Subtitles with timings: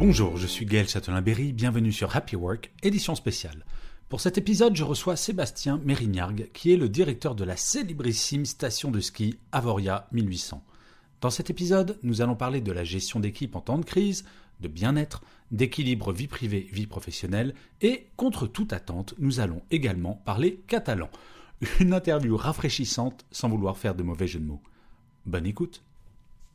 [0.00, 3.66] Bonjour, je suis Gaël Châtelain-Berry, bienvenue sur Happy Work, édition spéciale.
[4.08, 8.90] Pour cet épisode, je reçois Sébastien Mérignargues, qui est le directeur de la célébrissime station
[8.90, 10.64] de ski Avoria 1800.
[11.20, 14.24] Dans cet épisode, nous allons parler de la gestion d'équipe en temps de crise,
[14.60, 21.10] de bien-être, d'équilibre vie privée-vie professionnelle, et contre toute attente, nous allons également parler catalan.
[21.78, 24.62] Une interview rafraîchissante sans vouloir faire de mauvais jeux de mots.
[25.26, 25.82] Bonne écoute.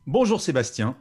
[0.08, 0.96] Bonjour Sébastien.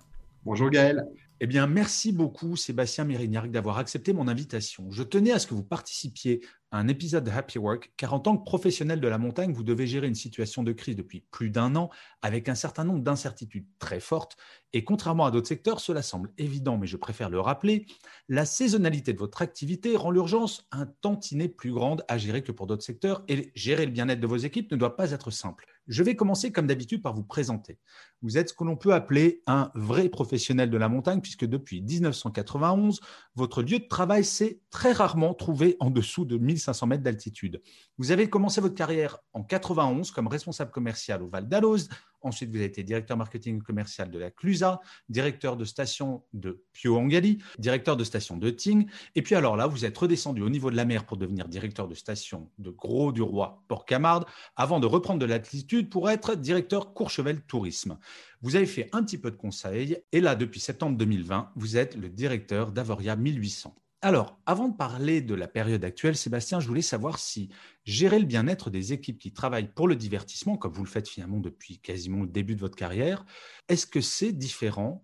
[0.46, 1.08] Bonjour Gaël.
[1.46, 4.90] Eh bien, merci beaucoup, Sébastien Mérignargues, d'avoir accepté mon invitation.
[4.90, 8.20] Je tenais à ce que vous participiez à un épisode de Happy Work, car en
[8.20, 11.52] tant que professionnel de la montagne, vous devez gérer une situation de crise depuis plus
[11.52, 11.92] d'un an,
[12.24, 14.38] avec un certain nombre d'incertitudes très fortes.
[14.74, 17.86] Et contrairement à d'autres secteurs, cela semble évident, mais je préfère le rappeler,
[18.28, 22.66] la saisonnalité de votre activité rend l'urgence un tantinet plus grande à gérer que pour
[22.66, 25.75] d'autres secteurs, et gérer le bien-être de vos équipes ne doit pas être simple.
[25.88, 27.78] Je vais commencer comme d'habitude par vous présenter.
[28.22, 31.82] Vous êtes ce que l'on peut appeler un vrai professionnel de la montagne, puisque depuis
[31.82, 33.00] 1991,
[33.36, 37.62] votre lieu de travail s'est très rarement trouvé en dessous de 1500 mètres d'altitude.
[37.98, 41.90] Vous avez commencé votre carrière en 91 comme responsable commercial au Val d'Alloz,
[42.26, 47.38] Ensuite, vous avez été directeur marketing commercial de la Clusa, directeur de station de Pio-Angali,
[47.60, 48.90] directeur de station de Ting.
[49.14, 51.88] Et puis alors là, vous êtes redescendu au niveau de la mer pour devenir directeur
[51.88, 58.00] de station de Gros-du-Roi, Port-Camarde, avant de reprendre de l'altitude pour être directeur Courchevel Tourisme.
[58.42, 61.96] Vous avez fait un petit peu de conseil et là, depuis septembre 2020, vous êtes
[61.96, 63.76] le directeur d'Avoria 1800.
[64.02, 67.50] Alors, avant de parler de la période actuelle, Sébastien, je voulais savoir si
[67.86, 71.40] gérer le bien-être des équipes qui travaillent pour le divertissement, comme vous le faites finalement
[71.40, 73.26] depuis quasiment le début de votre carrière,
[73.68, 75.04] est-ce que c'est différent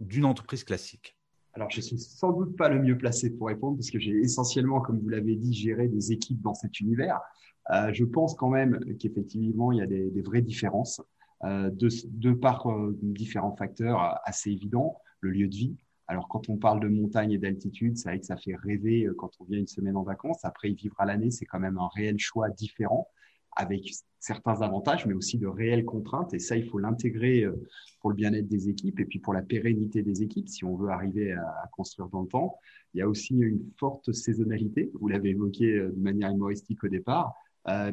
[0.00, 1.16] d'une entreprise classique?
[1.54, 4.80] Alors, je suis sans doute pas le mieux placé pour répondre parce que j'ai essentiellement,
[4.80, 7.20] comme vous l'avez dit, géré des équipes dans cet univers.
[7.70, 11.00] Euh, je pense quand même qu'effectivement, il y a des, vraies différences
[11.44, 14.96] euh, de, par euh, différents facteurs assez évidents.
[15.20, 15.76] Le lieu de vie,
[16.12, 19.14] alors, quand on parle de montagne et d'altitude, c'est vrai que ça fait rêver euh,
[19.16, 20.44] quand on vient une semaine en vacances.
[20.44, 23.08] Après, y vivre à l'année, c'est quand même un réel choix différent
[23.56, 26.34] avec certains avantages, mais aussi de réelles contraintes.
[26.34, 27.66] Et ça, il faut l'intégrer euh,
[28.02, 30.90] pour le bien-être des équipes et puis pour la pérennité des équipes, si on veut
[30.90, 32.58] arriver à construire dans le temps.
[32.92, 34.90] Il y a aussi une forte saisonnalité.
[35.00, 37.32] Vous l'avez évoqué euh, de manière humoristique au départ.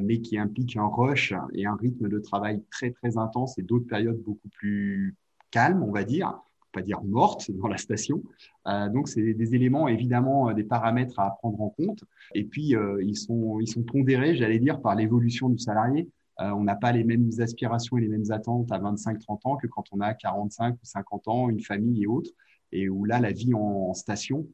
[0.01, 3.87] mais qui implique un rush et un rythme de travail très très intense et d'autres
[3.87, 5.15] périodes beaucoup plus
[5.51, 6.41] calmes, on va dire,
[6.71, 8.23] pas dire morte dans la station.
[8.67, 12.03] Euh, donc, c'est des éléments, évidemment, euh, des paramètres à prendre en compte.
[12.35, 16.09] Et puis, euh, ils, sont, ils sont pondérés, j'allais dire, par l'évolution du salarié.
[16.39, 19.83] on n'a pas les mêmes aspirations et les mêmes attentes à 25-30 ans que quand
[19.91, 22.31] on a 45 ou 50 ans, une famille et autres.
[22.71, 24.47] Et où là, la vie en, station,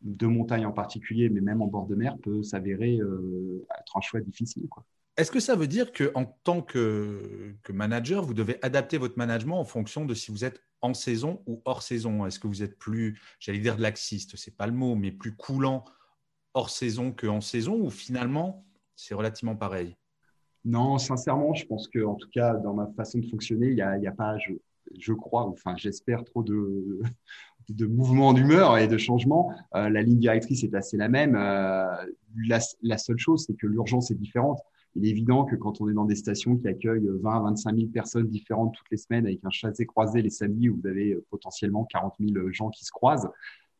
[0.00, 4.20] de montagne en particulier, mais même en bord de mer, peut s'avérer être un choix
[4.20, 4.68] difficile.
[4.68, 4.84] Quoi.
[5.18, 9.58] Est-ce que ça veut dire qu'en tant que, que, manager, vous devez adapter votre management
[9.58, 12.26] en fonction de si vous êtes en saison ou hors saison?
[12.26, 15.84] Est-ce que vous êtes plus, j'allais dire laxiste, c'est pas le mot, mais plus coulant
[16.54, 18.64] hors saison qu'en saison ou finalement
[18.96, 19.96] c'est relativement pareil?
[20.64, 23.80] Non, sincèrement, je pense que en tout cas dans ma façon de fonctionner, il n'y
[23.82, 24.52] a, a, pas, je,
[24.98, 27.00] je crois, enfin j'espère trop de,
[27.68, 29.52] de mouvements d'humeur et de changements.
[29.74, 31.36] Euh, la ligne directrice est assez la même.
[31.36, 31.86] Euh,
[32.46, 34.60] la, seule chose, c'est que l'urgence est différente
[34.94, 37.76] il est évident que quand on est dans des stations qui accueillent 20 à 25
[37.76, 41.12] 000 personnes différentes toutes les semaines avec un chassé croisé les samedis où vous avez
[41.12, 43.28] euh, potentiellement 40 000 gens qui se croisent,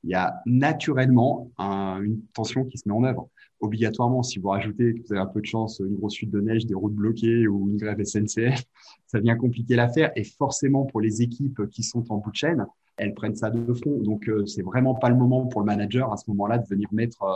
[0.04, 3.28] il y a naturellement une tension qui se met en œuvre.
[3.60, 6.40] Obligatoirement, si vous rajoutez que vous avez un peu de chance, une grosse chute de
[6.40, 8.62] neige, des routes bloquées ou une grève SNCF,
[9.06, 10.12] ça vient compliquer l'affaire.
[10.14, 12.64] Et forcément, pour les équipes qui sont en bout de chaîne,
[12.96, 13.98] elles prennent ça de front.
[14.02, 16.88] Donc, euh, c'est vraiment pas le moment pour le manager à ce moment-là de venir
[16.92, 17.34] mettre euh,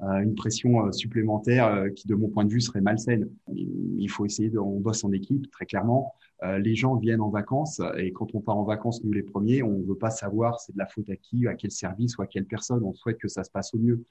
[0.00, 3.28] une pression euh, supplémentaire euh, qui, de mon point de vue, serait malsaine.
[3.52, 6.14] Il faut essayer de, on bosse en équipe, très clairement.
[6.42, 9.78] les gens viennent en vacances et quand on part en vacances, nous les premiers, on
[9.78, 12.26] ne veut pas savoir c'est de la faute à qui, à quel service ou à
[12.26, 12.82] quelle personne.
[12.84, 14.04] On souhaite que ça se passe au mieux.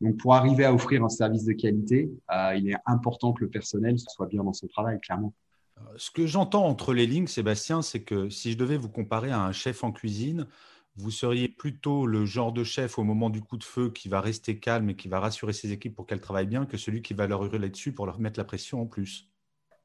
[0.00, 2.10] Donc, pour arriver à offrir un service de qualité,
[2.56, 5.32] il est important que le personnel soit bien dans son travail, clairement.
[5.96, 9.42] Ce que j'entends entre les lignes, Sébastien, c'est que si je devais vous comparer à
[9.42, 10.46] un chef en cuisine,
[10.96, 14.20] vous seriez plutôt le genre de chef au moment du coup de feu qui va
[14.20, 17.14] rester calme et qui va rassurer ses équipes pour qu'elles travaillent bien que celui qui
[17.14, 19.28] va leur hurler dessus pour leur mettre la pression en plus?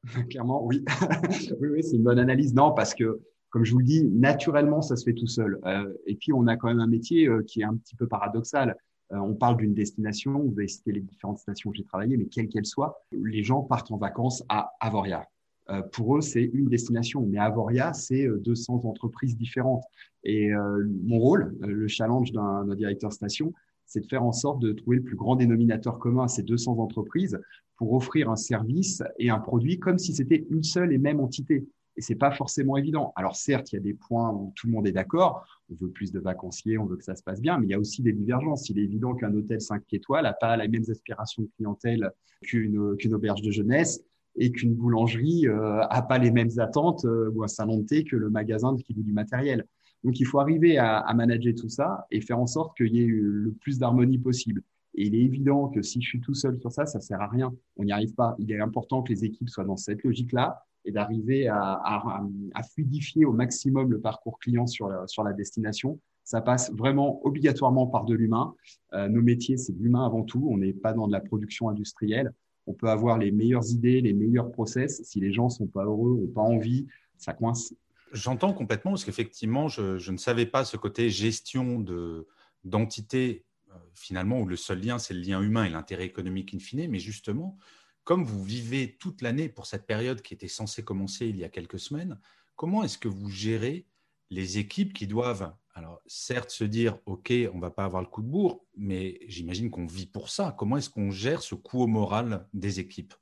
[0.30, 0.84] Clairement, oui.
[1.60, 2.54] oui, oui c'est une bonne analyse.
[2.54, 3.20] Non, parce que,
[3.50, 5.58] comme je vous le dis, naturellement, ça se fait tout seul.
[5.64, 8.06] Euh, et puis, on a quand même un métier euh, qui est un petit peu
[8.06, 8.76] paradoxal.
[9.12, 12.26] Euh, on parle d'une destination, vous avez cité les différentes stations où j'ai travaillé, mais
[12.26, 15.26] quelles qu'elles soient, les gens partent en vacances à Avoria.
[15.70, 17.26] Euh, pour eux, c'est une destination.
[17.26, 19.84] Mais Avoria, c'est 200 euh, entreprises différentes.
[20.24, 23.52] Et euh, mon rôle, le challenge d'un directeur station,
[23.86, 26.78] c'est de faire en sorte de trouver le plus grand dénominateur commun à ces 200
[26.78, 27.38] entreprises
[27.76, 31.66] pour offrir un service et un produit comme si c'était une seule et même entité.
[31.98, 33.12] Et c'est pas forcément évident.
[33.16, 35.46] Alors certes, il y a des points où tout le monde est d'accord.
[35.70, 37.74] On veut plus de vacanciers, on veut que ça se passe bien, mais il y
[37.74, 38.68] a aussi des divergences.
[38.68, 42.10] Il est évident qu'un hôtel 5 étoiles n'a pas les mêmes aspirations de clientèle
[42.42, 44.02] qu'une auberge de jeunesse
[44.36, 48.04] et qu'une boulangerie euh, a pas les mêmes attentes euh, ou un salon de thé
[48.04, 49.64] que le magasin qui loue du matériel.
[50.04, 53.02] Donc, il faut arriver à, à manager tout ça et faire en sorte qu'il y
[53.02, 54.62] ait le plus d'harmonie possible.
[54.96, 57.28] Et il est évident que si je suis tout seul sur ça, ça sert à
[57.28, 57.54] rien.
[57.76, 58.34] On n'y arrive pas.
[58.38, 62.24] Il est important que les équipes soient dans cette logique-là et d'arriver à, à,
[62.54, 66.00] à, fluidifier au maximum le parcours client sur la, sur la destination.
[66.24, 68.54] Ça passe vraiment obligatoirement par de l'humain.
[68.94, 70.48] Euh, nos métiers, c'est de l'humain avant tout.
[70.50, 72.32] On n'est pas dans de la production industrielle
[72.66, 75.02] on peut avoir les meilleures idées, les meilleurs process.
[75.04, 76.86] Si les gens sont pas heureux, n'ont pas envie,
[77.16, 77.74] ça coince.
[78.12, 82.26] J'entends complètement parce qu'effectivement, je, ne savais pas ce côté gestion de
[82.64, 86.58] d'entité euh, finalement où le seul lien c'est le lien humain et l'intérêt économique in
[86.58, 86.88] fine.
[86.90, 87.56] Mais justement,
[88.02, 91.48] comme vous vivez toute l'année pour cette période qui était censée commencer il y a
[91.48, 92.18] quelques semaines,
[92.56, 93.86] comment est-ce que vous gérez
[94.30, 98.08] les équipes qui doivent alors, certes, se dire, OK, on ne va pas avoir le
[98.08, 100.54] coup de bourre, mais j'imagine qu'on vit pour ça.
[100.56, 103.12] Comment est-ce qu'on gère ce coup au moral des équipes?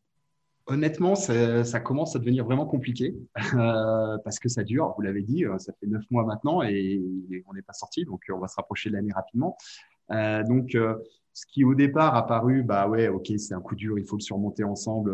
[0.67, 3.17] Honnêtement, ça, commence à devenir vraiment compliqué
[3.55, 4.95] euh, parce que ça dure.
[4.97, 7.03] Vous l'avez dit, euh, ça fait neuf mois maintenant et
[7.49, 9.57] on n'est pas sorti, donc on va se rapprocher de l'année rapidement.
[10.11, 10.77] Euh, donc,
[11.33, 14.17] ce qui au départ a paru, bah ouais, ok, c'est un coup dur, il faut
[14.17, 15.13] le surmonter ensemble.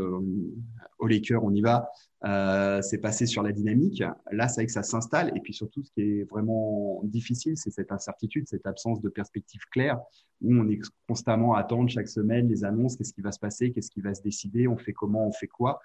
[0.98, 1.88] au Laker, on y va.
[2.26, 4.02] Euh, c'est passé sur la dynamique.
[4.30, 5.32] Là, c'est vrai que ça s'installe.
[5.34, 9.62] Et puis surtout, ce qui est vraiment difficile, c'est cette incertitude, cette absence de perspective
[9.70, 9.98] claire,
[10.42, 13.72] où on est constamment à attendre chaque semaine les annonces, qu'est-ce qui va se passer,
[13.72, 15.80] qu'est-ce qui va se décider, on fait comment, on fait quoi.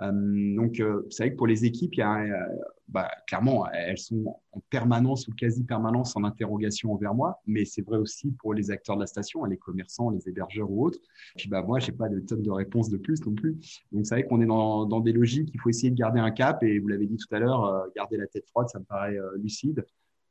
[0.00, 2.56] Euh, donc, euh, c'est vrai que pour les équipes, il y a, euh,
[2.88, 7.82] bah, clairement, elles sont en permanence ou quasi permanence en interrogation envers moi, mais c'est
[7.82, 11.00] vrai aussi pour les acteurs de la station, les commerçants, les hébergeurs ou autres.
[11.36, 13.58] Puis, bah, moi, j'ai pas de tonne de réponses de plus non plus.
[13.92, 15.50] Donc, c'est vrai qu'on est dans, dans, des logiques.
[15.52, 18.16] Il faut essayer de garder un cap et vous l'avez dit tout à l'heure, garder
[18.16, 19.84] la tête froide, ça me paraît lucide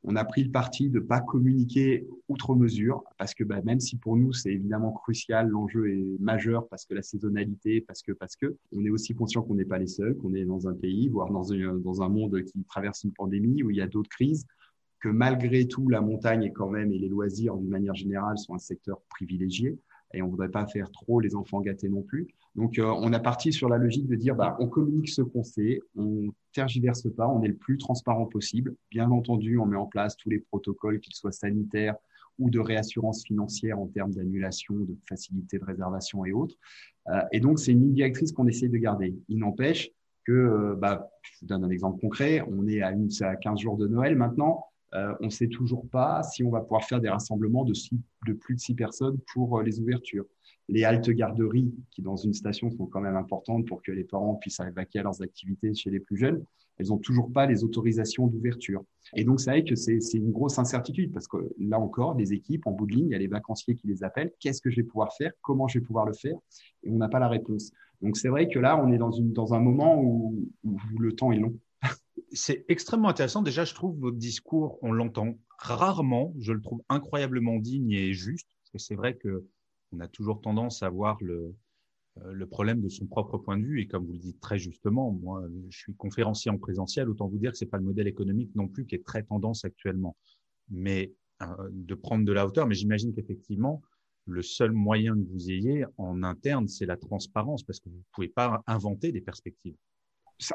[0.04, 3.96] on a pris le parti de pas communiquer outre mesure parce que bah, même si
[3.96, 8.36] pour nous c'est évidemment crucial, l'enjeu est majeur parce que la saisonnalité, parce que parce
[8.36, 11.08] que on est aussi conscient qu'on n'est pas les seuls, qu'on est dans un pays,
[11.08, 14.10] voire dans un, dans un monde qui traverse une pandémie où il y a d'autres
[14.10, 14.46] crises,
[15.00, 18.54] que malgré tout la montagne est quand même et les loisirs d'une manière générale sont
[18.54, 19.78] un secteur privilégié
[20.14, 22.28] et on voudrait pas faire trop les enfants gâtés non plus.
[22.58, 25.44] Donc, euh, on a parti sur la logique de dire, bah, on communique ce qu'on
[25.44, 28.74] sait, on tergiverse pas, on est le plus transparent possible.
[28.90, 31.94] Bien entendu, on met en place tous les protocoles, qu'ils soient sanitaires
[32.40, 36.56] ou de réassurance financière en termes d'annulation, de facilité de réservation et autres.
[37.10, 39.14] Euh, et donc, c'est une ligne directrice qu'on essaye de garder.
[39.28, 39.90] Il n'empêche
[40.26, 43.60] que, euh, bah, je vous donne un exemple concret, on est à, une, à 15
[43.60, 44.64] jours de Noël maintenant.
[44.94, 48.54] Euh, on ne sait toujours pas si on va pouvoir faire des rassemblements de, plus
[48.54, 50.24] de six personnes pour euh, les ouvertures.
[50.68, 54.34] Les haltes garderies, qui dans une station sont quand même importantes pour que les parents
[54.34, 56.42] puissent évacuer leurs activités chez les plus jeunes,
[56.78, 58.84] elles n'ont toujours pas les autorisations d'ouverture.
[59.16, 62.66] Et donc, c'est vrai que c'est une grosse incertitude parce que là encore, les équipes
[62.66, 64.32] en bout de ligne, il y a les vacanciers qui les appellent.
[64.38, 65.32] Qu'est-ce que je vais pouvoir faire?
[65.42, 66.36] Comment je vais pouvoir le faire?
[66.84, 67.72] Et on n'a pas la réponse.
[68.00, 70.48] Donc, c'est vrai que là, on est dans un moment où
[70.98, 71.54] le temps est long
[72.32, 73.42] c'est extrêmement intéressant.
[73.42, 76.34] Déjà, je trouve votre discours, on l'entend rarement.
[76.38, 78.48] Je le trouve incroyablement digne et juste.
[78.62, 79.46] Parce que c'est vrai que
[79.92, 81.54] on a toujours tendance à voir le,
[82.18, 83.80] euh, le problème de son propre point de vue.
[83.80, 87.08] Et comme vous le dites très justement, moi, je suis conférencier en présentiel.
[87.08, 89.64] Autant vous dire que c'est pas le modèle économique non plus qui est très tendance
[89.64, 90.16] actuellement.
[90.68, 92.66] Mais euh, de prendre de la hauteur.
[92.66, 93.80] Mais j'imagine qu'effectivement,
[94.26, 98.02] le seul moyen que vous ayez en interne, c'est la transparence, parce que vous ne
[98.12, 99.76] pouvez pas inventer des perspectives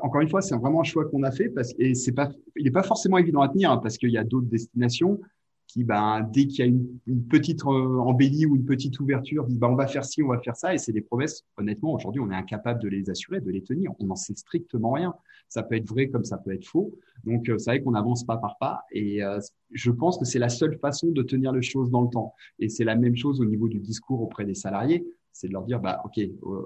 [0.02, 2.64] encore une fois, c'est vraiment un choix qu'on a fait parce et c'est pas, il
[2.64, 5.20] n'est pas forcément évident à tenir hein, parce qu'il y a d'autres destinations
[5.68, 9.60] qui, ben, dès qu'il y a une, petite euh, embellie ou une petite ouverture, disent
[9.60, 11.44] ben, on va faire ci, on va faire ça, et c'est des promesses.
[11.58, 13.92] Honnêtement, aujourd'hui, on est incapable de les assurer, de les tenir.
[14.00, 15.16] On n'en sait strictement rien.
[15.50, 16.94] Ça peut être vrai comme ça peut être faux.
[17.24, 19.40] Donc, euh, c'est vrai qu'on n'avance pas par pas, et euh,
[19.72, 22.36] je pense que c'est la seule façon de tenir les choses dans le temps.
[22.60, 25.66] Et c'est la même chose au niveau du discours auprès des salariés c'est de leur
[25.66, 26.22] dire, bah, OK,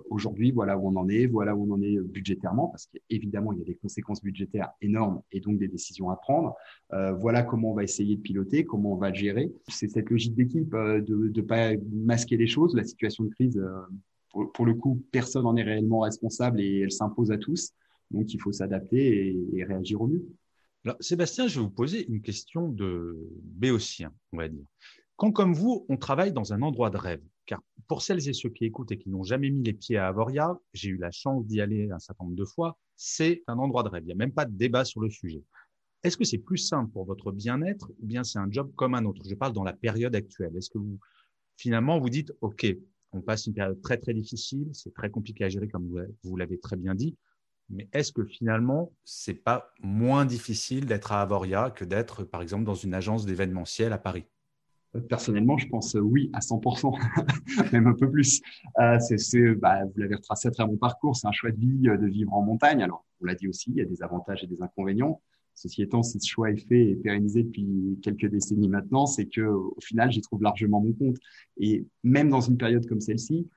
[0.09, 3.59] aujourd'hui, voilà où on en est, voilà où on en est budgétairement, parce qu'évidemment, il
[3.59, 6.53] y a des conséquences budgétaires énormes et donc des décisions à prendre.
[6.93, 9.51] Euh, voilà comment on va essayer de piloter, comment on va gérer.
[9.69, 12.75] C'est cette logique d'équipe euh, de ne pas masquer les choses.
[12.75, 16.91] La situation de crise, euh, pour, le coup, personne n'en est réellement responsable et elle
[16.91, 17.71] s'impose à tous.
[18.12, 20.25] Donc, il faut s'adapter et, et, réagir au mieux.
[20.83, 24.65] Alors, Sébastien, je vais vous poser une question de béotien, on va dire.
[25.15, 28.49] Quand, comme vous, on travaille dans un endroit de rêve, car pour celles et ceux
[28.49, 31.45] qui écoutent et qui n'ont jamais mis les pieds à Avoria, j'ai eu la chance
[31.47, 34.03] d'y aller un certain nombre de fois, c'est un endroit de rêve.
[34.03, 35.43] Il n'y a même pas de débat sur le sujet.
[36.03, 39.05] Est-ce que c'est plus simple pour votre bien-être ou bien c'est un job comme un
[39.05, 39.23] autre?
[39.27, 40.55] Je parle dans la période actuelle.
[40.55, 40.77] Est-ce que
[41.55, 42.67] finalement, vous dites, OK,
[43.13, 45.89] on passe une période très, très difficile, c'est très compliqué à gérer, comme
[46.23, 47.15] vous l'avez très bien dit,
[47.69, 52.63] mais est-ce que finalement, c'est pas moins difficile d'être à Avoria que d'être, par exemple,
[52.63, 54.25] dans une agence d'événementiel à Paris?
[55.09, 58.41] Personnellement, je pense euh, oui à 100%, même un peu plus.
[58.79, 61.89] Euh, c'est, bah, vous l'avez retracé à travers mon parcours, c'est un choix de vie
[61.89, 62.81] euh, de vivre en montagne.
[62.83, 65.21] Alors, on l'a dit aussi, il y a des avantages et des inconvénients.
[65.55, 69.41] Ceci étant, si ce choix est fait et pérennisé depuis quelques décennies maintenant, c'est que
[69.41, 71.17] au final, j'y trouve largement mon compte.
[71.57, 73.47] Et même dans une période comme celle-ci,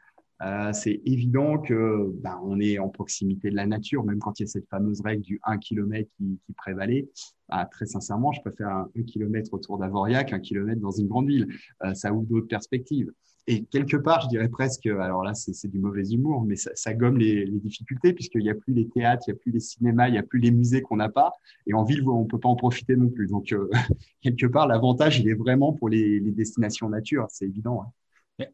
[0.43, 4.45] euh, c'est évident que bah, on est en proximité de la nature, même quand il
[4.45, 7.09] y a cette fameuse règle du 1 km qui, qui prévalait.
[7.49, 11.27] Bah, très sincèrement, je préfère un, 1 km autour d'Avoria qu'un kilomètre dans une grande
[11.27, 11.47] ville.
[11.85, 13.13] Euh, ça ouvre d'autres perspectives.
[13.47, 16.95] Et quelque part, je dirais presque, alors là, c'est du mauvais humour, mais ça, ça
[16.95, 19.61] gomme les, les difficultés puisqu'il n'y a plus les théâtres, il n'y a plus les
[19.61, 21.33] cinémas, il n'y a plus les musées qu'on n'a pas.
[21.67, 23.27] Et en ville, on ne peut pas en profiter non plus.
[23.27, 23.69] Donc, euh,
[24.23, 27.83] quelque part, l'avantage, il est vraiment pour les, les destinations nature, c'est évident.
[27.83, 27.93] Hein.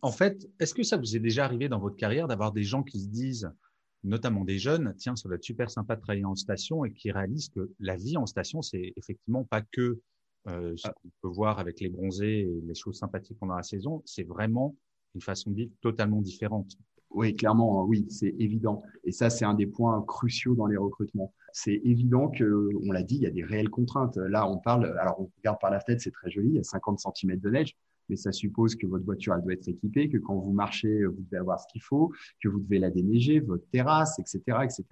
[0.02, 2.82] En fait, est-ce que ça vous est déjà arrivé dans votre carrière d'avoir des gens
[2.82, 3.50] qui se disent,
[4.04, 7.10] notamment des jeunes, tiens, ça va être super sympa de travailler en station et qui
[7.10, 10.00] réalisent que la vie en station, c'est effectivement pas que
[10.48, 14.02] euh, ce qu'on peut voir avec les bronzés et les choses sympathiques pendant la saison,
[14.04, 14.76] c'est vraiment
[15.14, 16.76] une façon de vivre totalement différente.
[17.10, 18.82] Oui, clairement, oui, c'est évident.
[19.04, 21.32] Et ça, c'est un des points cruciaux dans les recrutements.
[21.52, 24.16] C'est évident que, on l'a dit, il y a des réelles contraintes.
[24.16, 26.64] Là, on parle, alors on regarde par la tête, c'est très joli, il y a
[26.64, 27.76] 50 cm de neige
[28.08, 31.22] mais ça suppose que votre voiture elle doit être équipée, que quand vous marchez, vous
[31.22, 34.84] devez avoir ce qu'il faut, que vous devez la déneiger, votre terrasse, etc., etc.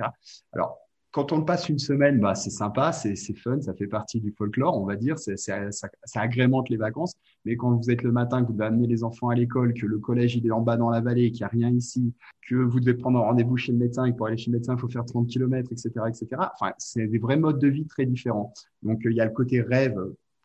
[0.52, 0.78] Alors
[1.14, 4.76] quand on passe une semaine, bah, c'est sympa, c'est fun, ça fait partie du folklore,
[4.76, 5.36] on va dire, ça,
[5.70, 7.14] ça, agrémente les vacances.
[7.44, 9.86] Mais quand vous êtes le matin, que vous devez amener les enfants à l'école, que
[9.86, 12.12] le collège il est en bas dans la vallée, qu'il n'y a rien ici,
[12.48, 14.74] que vous devez prendre rendez-vous chez le médecin et que pour aller chez le médecin,
[14.74, 16.26] il faut faire 30 km, etc., etc.
[16.52, 18.52] Enfin, c'est des vrais modes de vie très différents.
[18.82, 19.96] Donc, euh, il y a le côté rêve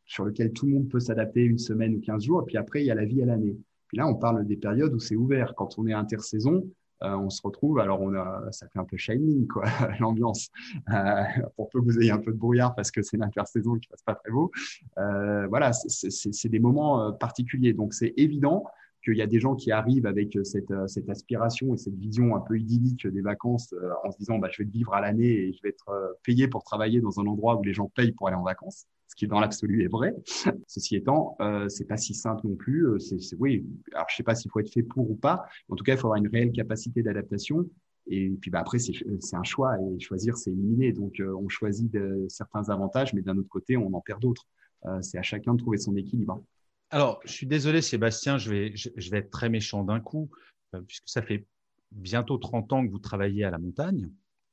[0.10, 2.42] sur lequel tout le monde peut s'adapter une semaine ou 15 jours.
[2.42, 3.56] Et puis après, il y a la vie à l'année.
[3.88, 5.54] Puis là, on parle des périodes où c'est ouvert.
[5.56, 6.64] Quand on est intersaison,
[7.04, 9.66] euh, on se retrouve, alors on a, ça fait un peu shining, quoi,
[10.00, 10.50] l'ambiance.
[10.92, 11.24] Euh,
[11.56, 14.02] pour peu que vous ayez un peu de brouillard parce que c'est l'intersaison qui passe
[14.02, 14.52] pas très beau.
[14.98, 17.74] Euh, voilà, c'est des moments particuliers.
[17.74, 18.66] Donc c'est évident
[19.04, 22.42] qu'il y a des gens qui arrivent avec cette, cette, aspiration et cette vision un
[22.42, 23.74] peu idyllique des vacances
[24.04, 26.64] en se disant bah, je vais vivre à l'année et je vais être payé pour
[26.64, 29.42] travailler dans un endroit où les gens payent pour aller en vacances ce qui dans
[29.42, 30.14] l'absolu est vrai.
[30.68, 32.88] Ceci étant, euh, c'est pas si simple non plus.
[32.88, 35.46] Euh, c'est, oui, alors je sais pas s'il faut être fait pour ou pas.
[35.68, 37.70] En tout cas, il faut avoir une réelle capacité d'adaptation.
[38.08, 40.94] Et puis bah, après, c'est, c'est un choix et choisir, c'est éliminer.
[40.94, 41.96] Donc, euh, on choisit
[42.30, 44.48] certains avantages, mais d'un autre côté, on en perd d'autres.
[44.86, 46.44] Euh, c'est à chacun de trouver son équilibre.
[46.90, 50.30] Alors, je suis désolé, Sébastien, je vais, je, vais être très méchant d'un coup,
[50.74, 51.46] euh, puisque ça fait
[51.92, 54.10] bientôt 30 ans que vous travaillez à la montagne.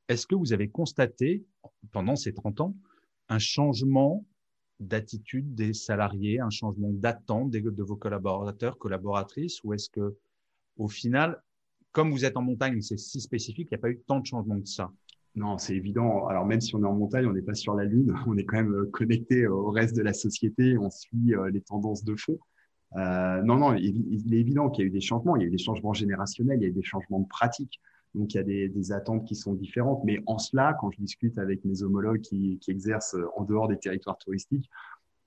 [0.09, 1.45] Est-ce que vous avez constaté,
[1.93, 2.77] pendant ces 30 ans,
[3.29, 4.25] un changement
[4.81, 10.17] d'attitude des salariés, un changement d'attente de vos collaborateurs, collaboratrices, ou est-ce que,
[10.77, 11.43] au final,
[11.93, 14.27] comme vous êtes en montagne, c'est si spécifique, il n'y a pas eu tant de
[14.27, 14.93] changements que ça?
[15.37, 16.27] Non, c'est évident.
[16.27, 18.45] Alors même si on est en montagne, on n'est pas sur la Lune, on est
[18.45, 22.17] quand même euh, connecté au reste de la société, on suit euh, les tendances de
[22.17, 22.39] fond.
[22.97, 25.49] Euh, non, non, il, est évident qu'il y a eu des changements, il y a
[25.49, 27.81] eu des changements générationnels, il y a eu des changements de pratiques.
[28.17, 30.03] Donc, il y a des, attentes qui sont différentes.
[30.05, 34.17] Mais en cela, quand je discute avec mes homologues qui, exercent en dehors des territoires
[34.17, 34.71] touristiques,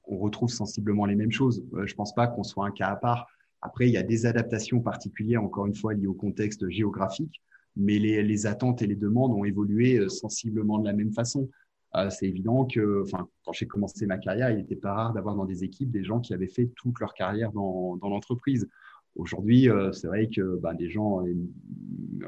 [0.10, 1.64] on retrouve sensiblement les mêmes choses.
[1.76, 3.28] Euh, je pense pas qu'on soit un cas à part.
[3.62, 7.42] Après, il y a des adaptations particulières, encore une fois, liées au contexte géographique,
[7.76, 11.48] mais les, attentes et les demandes ont évolué euh, sensiblement de la même façon.
[11.96, 15.36] Euh, c'est évident que, enfin, quand j'ai commencé ma carrière, il n'était pas rare d'avoir
[15.36, 18.68] dans des équipes des gens qui avaient fait toute leur carrière dans l'entreprise.
[19.16, 21.34] Aujourd'hui, euh, c'est vrai que bah, des gens, euh,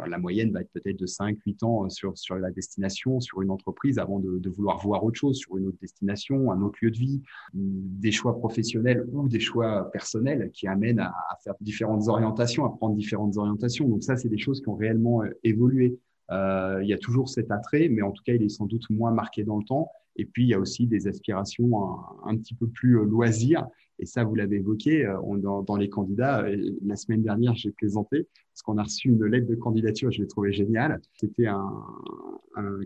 [0.08, 3.50] la moyenne va être peut-être de 5-8 ans euh, sur, sur la destination, sur une
[3.50, 6.98] entreprise, avant de, vouloir voir autre chose, sur une autre destination, un autre lieu de
[6.98, 7.22] vie,
[7.54, 12.96] des choix professionnels ou des choix personnels qui amènent à, faire différentes orientations, à prendre
[12.96, 13.88] différentes orientations.
[13.88, 15.98] Donc ça, c'est des choses qui ont réellement évolué.
[16.30, 19.12] Il y a toujours cet attrait, mais en tout cas, il est sans doute moins
[19.12, 19.90] marqué dans le temps.
[20.18, 21.72] Et puis, il y a aussi des aspirations
[22.26, 23.66] un, petit peu plus loisirs.
[24.01, 26.46] Et ça, vous l'avez évoqué euh, dans, les candidats.
[26.84, 30.12] La semaine dernière, j'ai présenté parce qu'on a reçu une lettre de candidature.
[30.12, 31.00] Je l'ai trouvé géniale.
[31.13, 31.70] C'était un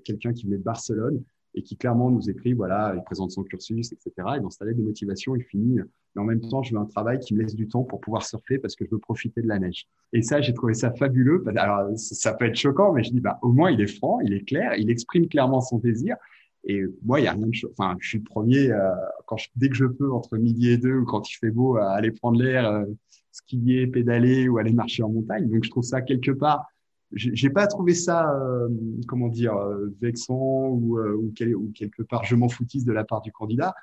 [0.03, 1.24] quelqu'un qui venait de Barcelone
[1.55, 4.12] et qui clairement nous écrit, voilà, il présente son cursus, etc.
[4.38, 5.79] Et dans sa lettre de motivation, il finit,
[6.15, 8.25] mais en même temps, je veux un travail qui me laisse du temps pour pouvoir
[8.25, 9.88] surfer parce que je veux profiter de la neige.
[10.12, 11.43] Et ça, j'ai trouvé ça fabuleux.
[11.55, 14.34] Alors, ça peut être choquant, mais je dis, bah, au moins, il est franc, il
[14.34, 16.17] est clair, il exprime clairement son désir.
[16.65, 18.89] Et moi, il y a rien de Enfin, je suis le premier, euh,
[19.27, 21.91] quand dès que je peux, entre midi et deux, ou quand il fait beau, à
[21.91, 22.86] aller prendre l'air, euh,
[23.31, 25.48] skier, pédaler ou aller marcher en montagne.
[25.48, 26.65] Donc, je trouve ça quelque part
[27.12, 28.67] j'ai pas trouvé ça, euh,
[29.07, 29.55] comment dire,
[30.01, 33.74] vexant ou, ou, quelque part je m'en foutisse de la part du candidat.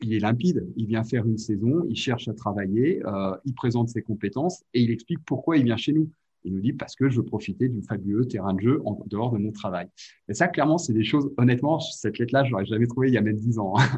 [0.00, 3.00] Il est limpide, il vient faire une saison, il cherche à travailler,
[3.44, 6.10] il présente ses compétences et il explique pourquoi il vient chez nous.
[6.44, 9.32] Il nous dit parce que je veux profiter du fabuleux terrain de jeu en dehors
[9.32, 9.86] de mon travail.
[10.28, 13.18] Et ça, clairement, c'est des choses, honnêtement, cette lettre-là, je l'aurais jamais trouvé il y
[13.18, 13.74] a même dix ans.
[13.78, 13.88] Hein.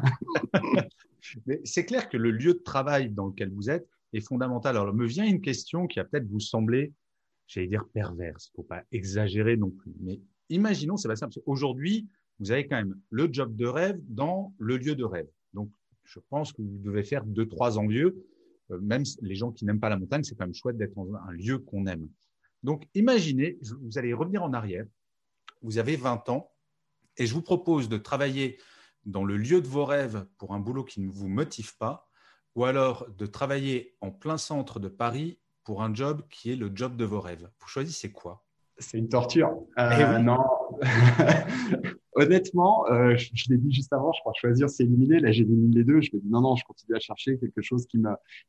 [1.47, 4.77] Mais c'est clair que le lieu de travail dans lequel vous êtes est fondamental.
[4.77, 6.93] Alors, me vient une question qui a peut-être vous sembler
[7.47, 9.93] j'allais dire perverse, faut pas exagérer non plus.
[9.99, 12.07] Mais imaginons, Sébastien, parce qu'aujourd'hui,
[12.39, 15.27] vous avez quand même le job de rêve dans le lieu de rêve.
[15.53, 15.69] Donc,
[16.03, 18.25] je pense que vous devez faire deux, trois envieux.
[18.71, 21.13] Euh, même les gens qui n'aiment pas la montagne, c'est quand même chouette d'être dans
[21.15, 22.07] un lieu qu'on aime.
[22.65, 24.87] Donc, imaginez, vous allez revenir en arrière.
[25.61, 26.51] Vous avez 20 ans
[27.15, 28.59] et je vous propose de travailler
[29.05, 32.09] dans le lieu de vos rêves pour un boulot qui ne vous motive pas,
[32.55, 36.71] ou alors de travailler en plein centre de Paris pour un job qui est le
[36.73, 37.47] job de vos rêves.
[37.59, 38.44] Vous choisissez quoi?
[38.77, 39.55] C'est une torture.
[39.79, 40.37] Euh, eh non.
[42.17, 45.19] Honnêtement, euh, je, l'ai dit juste avant, je crois choisir, c'est éliminer.
[45.19, 46.01] Là, j'élimine les deux.
[46.01, 48.01] Je me dis non, non, je continue à chercher quelque chose qui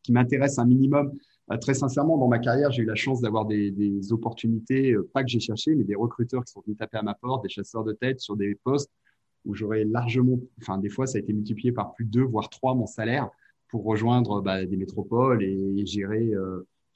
[0.02, 1.12] qui m'intéresse un minimum.
[1.52, 5.22] Euh, très sincèrement, dans ma carrière, j'ai eu la chance d'avoir des, des opportunités, pas
[5.22, 7.84] que j'ai cherché, mais des recruteurs qui sont venus taper à ma porte, des chasseurs
[7.84, 8.90] de tête sur des postes
[9.44, 12.50] où j'aurais largement, enfin, des fois, ça a été multiplié par plus de deux, voire
[12.50, 13.30] trois mon salaire
[13.68, 16.32] pour rejoindre bah, des métropoles et, gérer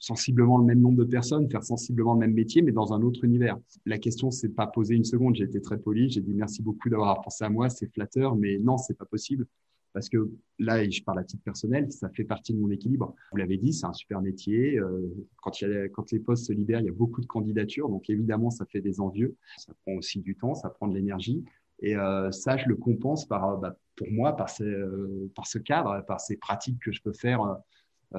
[0.01, 3.23] sensiblement le même nombre de personnes, faire sensiblement le même métier, mais dans un autre
[3.23, 3.57] univers.
[3.85, 5.35] La question s'est pas posée une seconde.
[5.35, 6.09] J'ai été très poli.
[6.09, 7.69] J'ai dit merci beaucoup d'avoir pensé à moi.
[7.69, 9.45] C'est flatteur, mais non, c'est pas possible.
[9.93, 13.13] Parce que là, je parle à titre personnel, ça fait partie de mon équilibre.
[13.31, 14.79] Vous l'avez dit, c'est un super métier.
[14.79, 17.89] Euh, quand, il y a, les postes se libèrent, il y a beaucoup de candidatures.
[17.89, 19.35] Donc évidemment, ça fait des envieux.
[19.57, 21.43] Ça prend aussi du temps, ça prend de l'énergie.
[21.81, 26.21] Et euh, ça, je le compense par, bah, pour moi, par, euh, ce cadre, par
[26.21, 27.55] ces pratiques que je peux faire euh,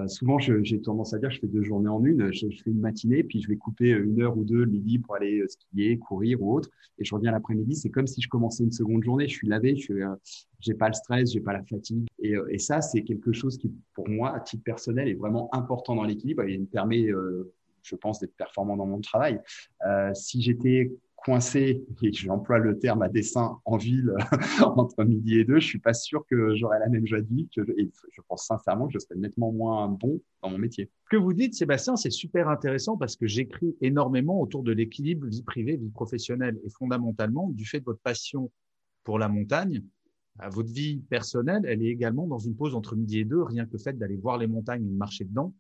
[0.07, 2.33] souvent, j'ai tendance à dire je fais deux journées en une.
[2.33, 5.17] Je, fais une matinée, puis je vais couper une heure ou deux le midi pour
[5.17, 7.77] aller euh, skier, courir ou autre, et je reviens l'après-midi.
[7.77, 9.29] C'est comme si je commençais une seconde journée.
[9.29, 12.59] Je suis lavé, je n'ai euh, pas le stress, j'ai pas la fatigue, et, et
[12.59, 16.43] ça, c'est quelque chose qui, pour moi, à titre personnel, est vraiment important dans l'équilibre
[16.45, 17.09] et me permet,
[17.83, 19.41] je pense, d'être performant dans mon travail.
[20.15, 20.93] si j'étais
[21.25, 24.15] coincé, et j'emploie le terme à dessin en ville
[24.77, 27.49] entre midi et deux, je suis pas sûr que j'aurais la même joie de vie.
[27.77, 30.91] et je pense sincèrement que je serais nettement moins bon dans mon métier.
[31.05, 35.27] Ce que vous dites, Sébastien, c'est super intéressant parce que j'écris énormément autour de l'équilibre
[35.27, 38.51] vie privée, vie professionnelle et fondamentalement du fait de votre passion
[39.05, 39.83] pour la montagne.
[40.51, 43.43] Votre vie personnelle, elle est également dans une pause entre midi et deux.
[43.43, 45.55] Rien que le fait d'aller voir les montagnes et de marcher dedans,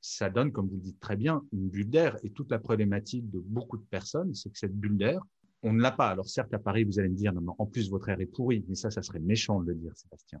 [0.00, 2.16] ça donne, comme vous le dites très bien, une bulle d'air.
[2.22, 5.20] Et toute la problématique de beaucoup de personnes, c'est que cette bulle d'air,
[5.62, 6.08] on ne l'a pas.
[6.08, 8.64] Alors certes, à Paris, vous allez me dire, non, en plus, votre air est pourri.
[8.68, 10.40] Mais ça, ça serait méchant de le dire, Sébastien.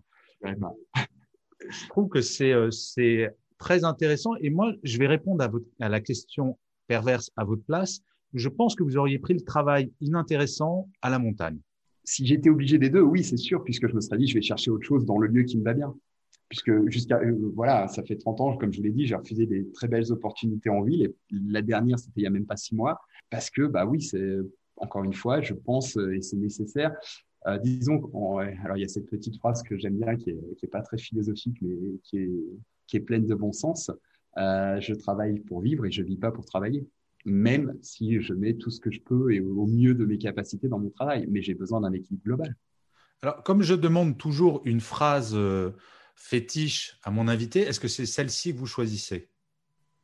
[1.68, 4.36] Je trouve que c'est euh, c'est très intéressant.
[4.36, 8.00] Et moi, je vais répondre à, votre, à la question perverse à votre place.
[8.34, 11.58] Je pense que vous auriez pris le travail inintéressant à la montagne.
[12.04, 14.42] Si j'étais obligé des deux, oui, c'est sûr, puisque je me serais dit, je vais
[14.42, 15.94] chercher autre chose dans le lieu qui me va bien
[16.48, 19.46] puisque jusqu'à euh, voilà, ça fait 30 ans, comme je vous l'ai dit, j'ai refusé
[19.46, 21.02] des très belles opportunités en ville.
[21.02, 24.00] Et la dernière, c'était il y a même pas six mois, parce que bah oui,
[24.00, 24.38] c'est
[24.76, 26.94] encore une fois, je pense euh, et c'est nécessaire.
[27.46, 28.10] Euh, disons,
[28.64, 30.82] alors il y a cette petite phrase que j'aime bien, qui est, qui est pas
[30.82, 32.30] très philosophique, mais qui est,
[32.86, 33.90] qui est pleine de bon sens.
[34.36, 36.86] Je travaille pour vivre et je vis pas pour travailler.
[37.24, 40.68] Même si je mets tout ce que je peux et au mieux de mes capacités
[40.68, 42.54] dans mon travail, mais j'ai besoin d'un équilibre global.
[43.22, 45.36] Alors, comme je demande toujours une phrase
[46.18, 49.28] fétiche à mon invité, est-ce que c'est celle-ci que vous choisissez?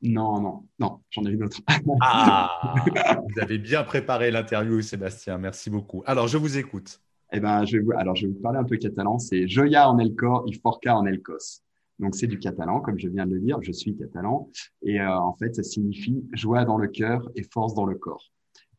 [0.01, 1.59] Non, non, non, j'en ai une autre.
[2.01, 2.75] ah,
[3.29, 5.39] vous avez bien préparé l'interview, Sébastien.
[5.39, 6.03] Merci beaucoup.
[6.07, 7.01] Alors, je vous écoute.
[7.33, 9.19] Eh ben, je vais vous, alors, je vais vous parler un peu catalan.
[9.19, 11.63] C'est Joya en el cor y forca en el cos.
[11.99, 13.59] Donc, c'est du catalan, comme je viens de le dire.
[13.63, 14.51] Je suis catalan.
[14.83, 18.31] Et euh, en fait, ça signifie joie dans le cœur et force dans le corps.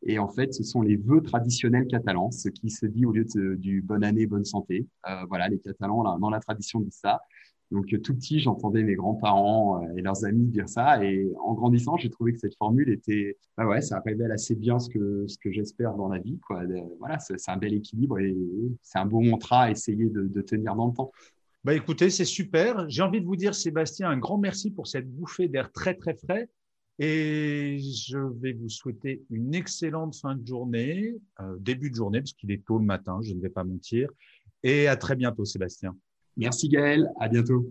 [0.06, 3.26] Et en fait, ce sont les vœux traditionnels catalans, ce qui se dit au lieu
[3.26, 4.88] de, du bonne année, bonne santé.
[5.10, 7.22] Euh, voilà, les Catalans, là, dans la tradition, disent ça.
[7.72, 12.12] Donc tout petit, j'entendais mes grands-parents et leurs amis dire ça, et en grandissant, j'ai
[12.12, 15.52] trouvé que cette formule était, bah ouais, ça révèle assez bien ce que ce que
[15.52, 16.62] j'espère dans la vie, quoi.
[17.00, 18.36] Voilà, c'est un bel équilibre et
[18.84, 21.12] c'est un beau mantra à essayer de, de tenir dans le temps.
[21.64, 22.88] Bah écoutez, c'est super.
[22.88, 26.14] J'ai envie de vous dire, Sébastien, un grand merci pour cette bouffée d'air très très
[26.14, 26.48] frais.
[26.98, 32.34] Et je vais vous souhaiter une excellente fin de journée, euh, début de journée, parce
[32.34, 34.10] qu'il est tôt le matin, je ne vais pas mentir.
[34.64, 35.96] Et à très bientôt, Sébastien.
[36.38, 37.70] Merci Gaël, à bientôt.